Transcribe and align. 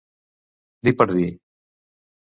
Dir 0.89 0.95
per 1.03 1.07
dir. 1.13 1.29